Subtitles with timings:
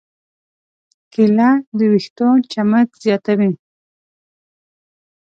[1.13, 3.51] کېله د ویښتو چمک زیاتوي.